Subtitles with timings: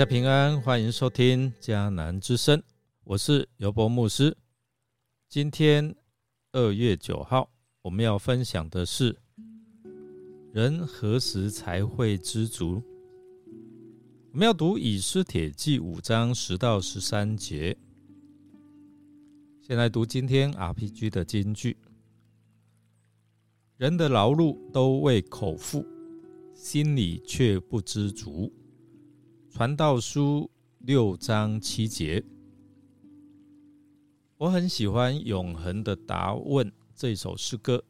[0.00, 2.62] 大家平安，欢迎收听迦南之声，
[3.04, 4.34] 我是尤博牧师。
[5.28, 5.94] 今天
[6.52, 7.50] 二月九号，
[7.82, 9.14] 我们要分享的是：
[10.54, 12.82] 人何时才会知足？
[14.32, 17.76] 我们要读以斯帖记五章十到十三节。
[19.60, 21.76] 先来读今天 RPG 的金句：
[23.76, 25.84] 人的劳碌都为口腹，
[26.54, 28.50] 心里却不知足。
[29.52, 32.24] 传道书六章七节，
[34.38, 37.82] 我很喜欢《永恒的答问》这首诗歌。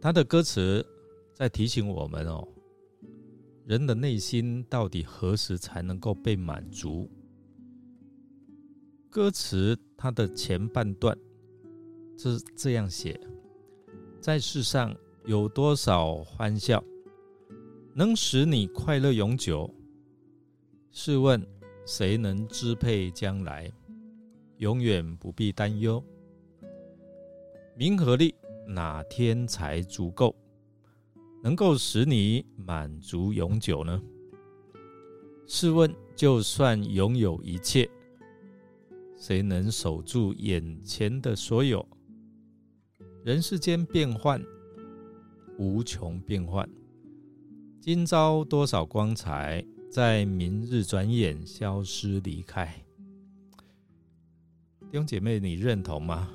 [0.00, 0.86] 它的歌词
[1.34, 2.46] 在提醒我们哦，
[3.66, 7.10] 人的内心到底何时才能够被满足？
[9.10, 11.18] 歌词它的前半段
[12.16, 13.20] 是这样写：
[14.20, 14.96] 在世上
[15.26, 16.82] 有多少欢笑，
[17.92, 19.68] 能使你快乐永久？
[20.92, 21.40] 试问，
[21.86, 23.70] 谁能支配将来？
[24.58, 26.02] 永远不必担忧。
[27.76, 28.34] 名和利
[28.66, 30.34] 哪天才足够，
[31.44, 34.02] 能够使你满足永久呢？
[35.46, 37.88] 试问，就算拥有一切，
[39.16, 41.86] 谁能守住眼前的所有？
[43.24, 44.44] 人世间变幻
[45.56, 46.68] 无穷，变幻。
[47.80, 49.64] 今朝多少光彩？
[49.90, 52.72] 在明日转眼消失离开，
[54.82, 56.28] 弟兄姐妹，你认同吗？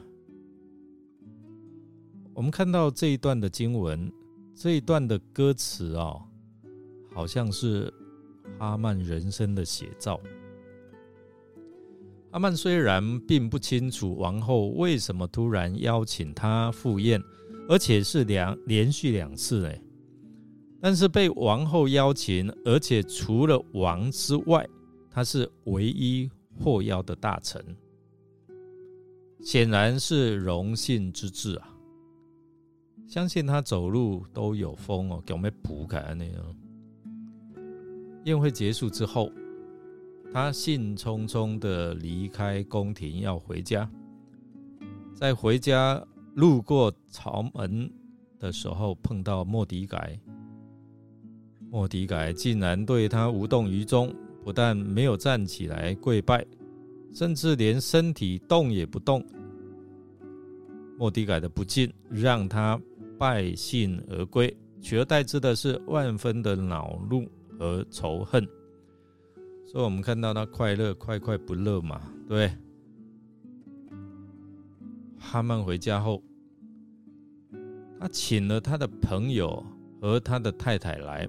[2.33, 4.11] 我们看到这一段的经文，
[4.53, 6.21] 这一段的歌词哦，
[7.13, 7.93] 好像是
[8.59, 10.19] 哈曼人生的写照。
[12.31, 17.23] 阿曼虽然并不清楚王后为什么突然邀请他赴宴，
[17.69, 19.81] 而且是两连续两次哎。
[20.81, 24.67] 但是被王后邀请，而且除了王之外，
[25.09, 27.63] 他是唯一获邀的大臣，
[29.41, 31.69] 显然是荣幸之至啊！
[33.07, 36.55] 相信他走路都有风哦，给我们补开那样。
[38.25, 39.31] 宴会结束之后，
[40.33, 43.89] 他兴冲冲的离开宫廷要回家，
[45.13, 46.03] 在回家
[46.33, 47.89] 路过朝门
[48.39, 50.19] 的时候，碰到莫迪改。
[51.75, 54.15] 莫迪改竟然对他无动于衷，
[54.45, 56.45] 不但没有站起来跪拜，
[57.13, 59.21] 甚至连身体动也不动。
[60.97, 62.79] 莫迪改的不敬让他
[63.19, 68.47] 败兴而归，取而代之的是万分的恼怒和仇恨。
[69.65, 72.01] 所以，我们看到他快乐快快不乐嘛？
[72.25, 72.49] 对。
[75.19, 76.23] 哈曼回家后，
[77.99, 79.61] 他请了他的朋友
[79.99, 81.27] 和他的太太来。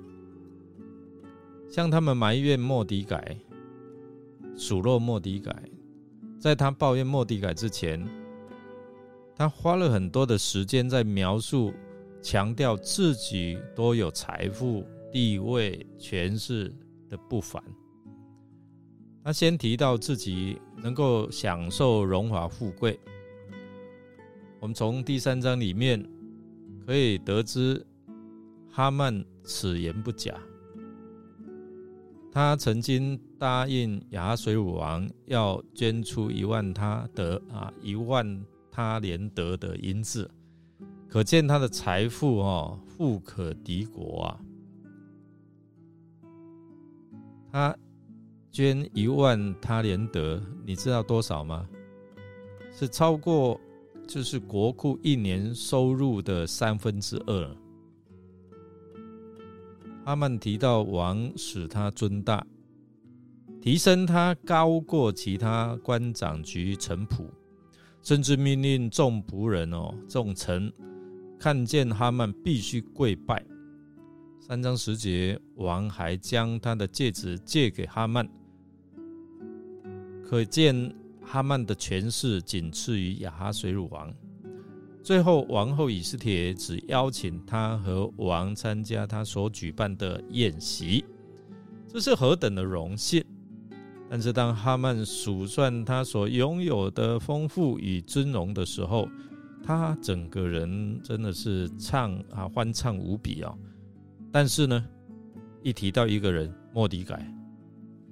[1.68, 3.36] 向他们埋怨莫迪改，
[4.56, 5.54] 数落莫迪改。
[6.38, 8.06] 在他抱怨莫迪改之前，
[9.34, 11.72] 他花了很多的时间在描述、
[12.22, 16.72] 强调自己多有财富、地位、权势
[17.08, 17.62] 的不凡。
[19.24, 22.98] 他先提到自己能够享受荣华富贵。
[24.60, 26.02] 我们从第三章里面
[26.86, 27.84] 可以得知，
[28.70, 30.34] 哈曼此言不假。
[32.36, 40.30] 他曾经答应亚水武王要捐出一万他德啊一万他连德的银子，
[41.08, 44.38] 可见他的财富哦富可敌国啊。
[47.50, 47.74] 他
[48.52, 51.66] 捐一万他连德，你知道多少吗？
[52.70, 53.58] 是超过
[54.06, 57.56] 就是国库一年收入的三分之二。
[60.06, 62.46] 阿曼提到王使他尊大，
[63.60, 67.24] 提升他高过其他官长局臣仆，
[68.04, 70.72] 甚至命令众仆人哦众臣
[71.40, 73.44] 看见哈曼必须跪拜。
[74.38, 78.28] 三章十节，王还将他的戒指借给哈曼，
[80.22, 84.14] 可见哈曼的权势仅次于亚哈水乳王。
[85.06, 91.04] 最后，王后以斯帖只邀请他和王参加他所举办的宴席，
[91.86, 93.24] 这是何等的荣幸！
[94.10, 99.08] 但是，当哈曼数算他所拥有的丰富与尊荣的时候，
[99.62, 103.56] 他整个人真的是畅啊欢畅无比啊！
[104.32, 104.84] 但是呢，
[105.62, 107.32] 一提到一个人莫迪改，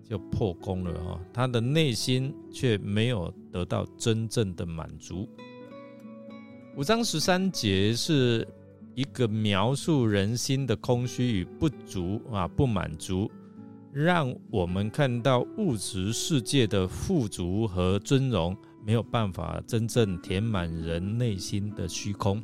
[0.08, 1.20] 就破功了啊！
[1.32, 5.29] 他的内心却没有得到真正的满足。
[6.76, 8.47] 五章十三节是
[8.97, 13.31] 一个描述人心的空虚与不足啊，不满足，
[13.93, 22.43] 让我们看到物质世界的富足和尊荣没有办法真正填满人内心的虚空。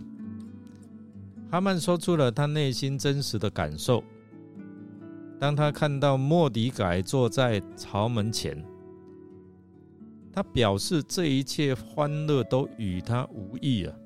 [1.51, 4.01] 哈曼说出了他内心真实的感受。
[5.41, 8.65] 当他看到莫迪改坐在朝门前，
[10.33, 13.99] 他表示这一切欢乐都与他无异了，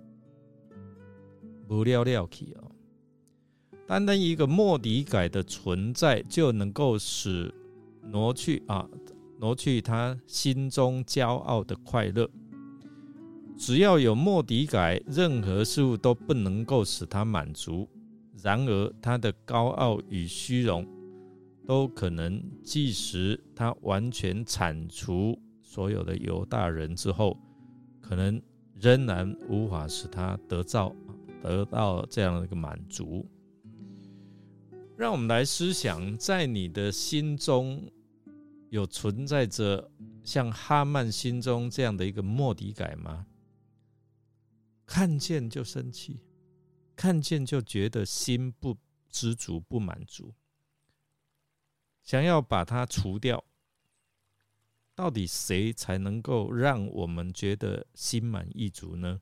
[1.67, 2.71] 不了了去哦。
[3.87, 7.53] 单单一个莫迪改的存在，就能够使
[8.11, 8.89] 挪去啊，
[9.39, 12.29] 挪去他心中骄傲的快乐。
[13.57, 17.89] 只要有莫迪改，任何事物都不能够使他满足。
[18.43, 20.87] 然而，他的高傲与虚荣，
[21.67, 27.39] 都可能即使他完全铲除所有的犹大人之后，
[28.01, 28.41] 可能
[28.81, 30.95] 仍然无法使他得到
[31.45, 33.29] 得到这样的一个满足。
[34.97, 37.87] 让我们来思想，在你的心中
[38.71, 39.91] 有存在着
[40.23, 43.27] 像哈曼心中这样的一个莫迪改吗？
[44.87, 46.23] 看见就生气，
[46.97, 48.79] 看见就觉得心不
[49.11, 50.33] 知足、不满足，
[52.03, 53.45] 想要把它除掉。
[54.95, 59.21] 到底谁才能够让我们觉得心满意足呢？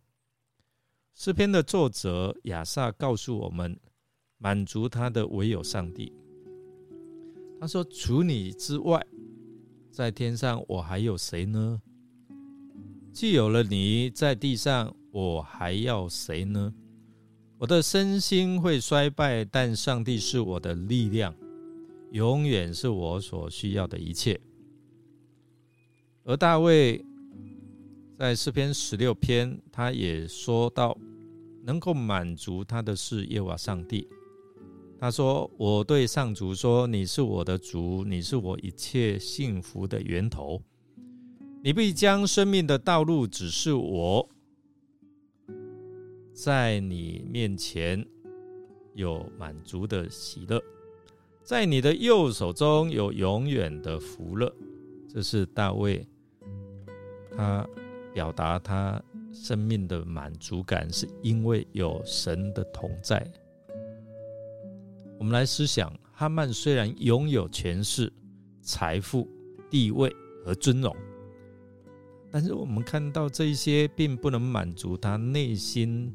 [1.14, 3.78] 诗篇的作者亚萨告诉我们。
[4.44, 6.12] 满足他的唯有上帝。
[7.60, 9.00] 他说：“除你之外，
[9.88, 11.80] 在天上我还有谁呢？
[13.12, 16.74] 既有了你在地上，我还要谁呢？
[17.56, 21.32] 我的身心会衰败，但上帝是我的力量，
[22.10, 24.40] 永远是我所需要的一切。”
[26.26, 27.00] 而大卫
[28.22, 30.96] 在诗篇十六篇，他也说到，
[31.64, 34.08] 能够满足他的是耶和华上帝。
[34.96, 40.62] 他说：“我对上主说，你是我的主，你是我一切幸福的源头。
[41.64, 44.28] 你必将生命的道路指示我，
[46.32, 48.06] 在你面前
[48.94, 50.62] 有满足的喜乐，
[51.42, 54.54] 在你的右手中有永远的福乐。”
[55.12, 56.06] 这是大卫，
[57.36, 57.68] 他
[58.12, 63.26] 表达他生命的满足感，是因为有神的同在。
[65.18, 68.12] 我们来思想，哈曼虽然拥有权势、
[68.60, 69.28] 财富、
[69.70, 70.14] 地位
[70.44, 70.94] 和尊荣，
[72.30, 76.12] 但是我们看到这些并不能满足他内心，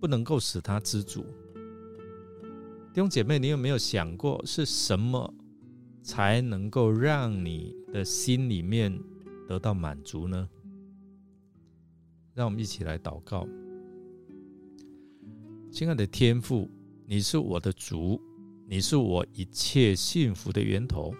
[0.00, 1.24] 不能够使他知足。
[2.92, 5.32] 弟兄姐妹，你有没有想过，是什么
[6.02, 8.92] 才能够让你的心里面
[9.52, 10.48] 得到满足呢？
[12.32, 13.46] 让我们一起来祷告，
[15.70, 16.70] 亲爱的天父。
[17.04, 18.18] 你是我的主，
[18.66, 21.12] 你是我一切幸福的源头。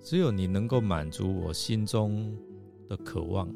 [0.00, 2.34] 只有你能够满足我心中
[2.88, 3.46] 的渴望。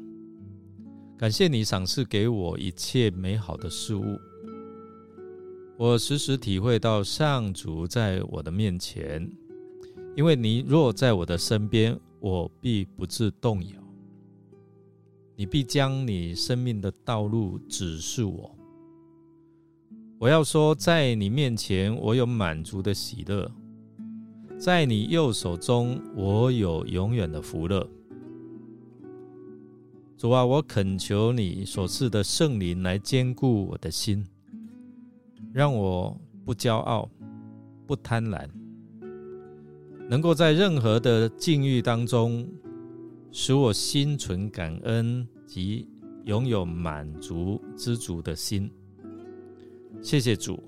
[1.17, 4.19] 感谢你赏赐给我一切美好的事物。
[5.79, 9.27] 我时时体会到上主在我的面前，
[10.15, 13.69] 因为你若在我的身边，我必不致动摇。
[15.35, 18.49] 你必将你生命的道路指示我。
[20.17, 23.47] 我要说，在你面前，我有满足的喜乐；
[24.57, 27.87] 在你右手中，我有永远的福乐。
[30.17, 34.25] 主啊，我恳求你所赐的圣灵来坚固我的心，
[35.53, 37.07] 让我不骄傲、
[37.85, 38.49] 不贪婪，
[40.07, 42.47] 能够在任何的境遇当中，
[43.31, 45.87] 使我心存感恩及
[46.25, 48.69] 拥有满足知足的心。
[50.01, 50.61] 谢谢主，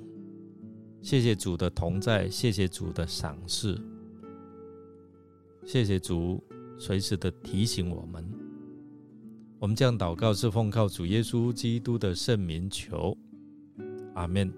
[1.01, 3.79] 谢谢主的同在，谢谢主的赏识，
[5.65, 6.43] 谢谢主
[6.79, 8.25] 随时的提醒我们。
[9.59, 13.15] 我们这样祷告是奉靠主耶稣基督的圣名求，
[14.15, 14.51] 阿门。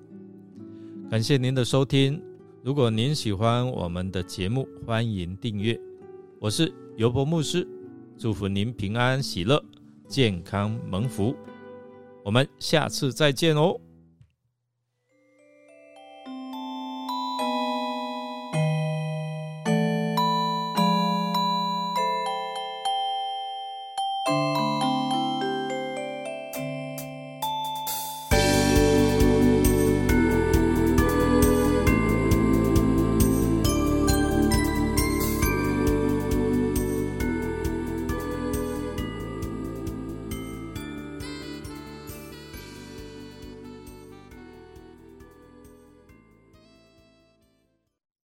[1.09, 2.21] 感谢您的收听，
[2.61, 5.79] 如果您喜欢我们的节目，欢迎订阅。
[6.39, 7.65] 我是尤伯牧师，
[8.17, 9.63] 祝福您平安喜乐、
[10.09, 11.33] 健康蒙福。
[12.21, 13.79] 我们下次再见哦。